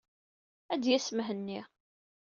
[0.73, 1.59] Ad d-yas Mhenni.